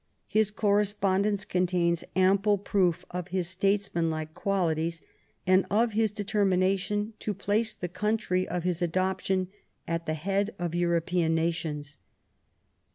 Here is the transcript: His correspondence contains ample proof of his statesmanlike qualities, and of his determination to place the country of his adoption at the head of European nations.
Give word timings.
His 0.25 0.49
correspondence 0.49 1.45
contains 1.45 2.03
ample 2.15 2.57
proof 2.57 3.05
of 3.11 3.27
his 3.27 3.47
statesmanlike 3.47 4.33
qualities, 4.33 4.99
and 5.45 5.63
of 5.69 5.91
his 5.91 6.09
determination 6.09 7.13
to 7.19 7.35
place 7.35 7.75
the 7.75 7.87
country 7.87 8.47
of 8.47 8.63
his 8.63 8.81
adoption 8.81 9.49
at 9.87 10.07
the 10.07 10.15
head 10.15 10.55
of 10.57 10.73
European 10.73 11.35
nations. 11.35 11.99